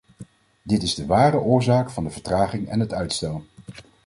Dit 0.63 0.83
is 0.83 0.95
de 0.95 1.05
ware 1.05 1.37
oorzaak 1.39 1.89
van 1.89 2.03
de 2.03 2.09
vertraging 2.09 2.69
en 2.69 2.79
het 2.79 2.93
uitstel. 2.93 3.45